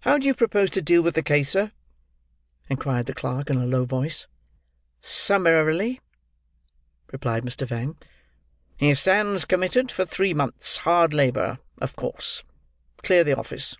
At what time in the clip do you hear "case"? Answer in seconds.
1.22-1.50